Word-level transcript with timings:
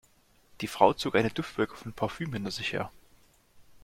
Die 0.61 0.67
Frau 0.67 0.93
zog 0.93 1.13
eine 1.15 1.29
Duftwolke 1.29 1.75
von 1.75 1.93
Parfüm 1.93 2.33
hinter 2.33 2.49
sich 2.49 2.73
her. 2.73 2.89